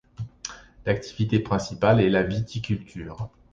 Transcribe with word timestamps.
L'activité 0.87 1.37
principale 1.37 2.01
est 2.01 2.09
la 2.09 2.23
viticulture. 2.23 3.29